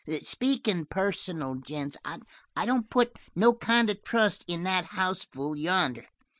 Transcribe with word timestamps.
"Speakin' 0.23 0.87
personal, 0.87 1.53
gents, 1.57 1.95
I 2.03 2.65
don't 2.65 2.89
put 2.89 3.15
no 3.35 3.53
kind 3.53 3.87
of 3.87 4.01
trust 4.03 4.43
in 4.47 4.63
that 4.63 4.85
houseful 4.95 5.55
yonder. 5.55 6.07